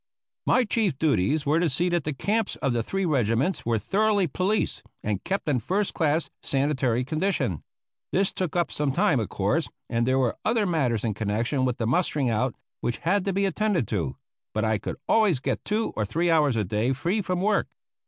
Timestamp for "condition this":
7.03-8.33